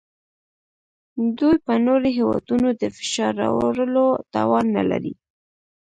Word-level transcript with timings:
دوی 1.37 1.55
په 1.65 1.73
نورو 1.85 2.07
هیوادونو 2.17 2.69
د 2.81 2.83
فشار 2.97 3.33
راوړلو 3.43 4.05
توان 4.33 4.65
نلري 4.77 5.13